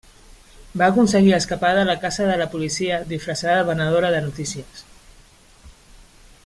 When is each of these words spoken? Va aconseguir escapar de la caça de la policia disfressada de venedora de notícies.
Va 0.81 0.85
aconseguir 0.93 1.33
escapar 1.37 1.71
de 1.79 1.83
la 1.89 1.97
caça 2.05 2.25
de 2.31 2.39
la 2.43 2.49
policia 2.55 2.99
disfressada 3.13 3.61
de 3.61 3.69
venedora 3.71 4.13
de 4.17 4.23
notícies. 4.29 4.85